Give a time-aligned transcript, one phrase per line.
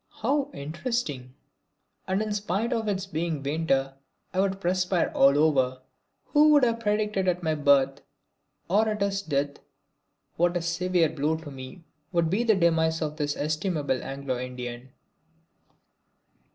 [0.23, 1.35] "How interesting!"
[2.07, 3.93] And in spite of its being winter
[4.33, 5.81] I would perspire all over.
[6.29, 8.01] Who would have predicted at my birth
[8.67, 9.59] or at his death
[10.37, 14.89] what a severe blow to me would be the demise of this estimable Anglo Indian!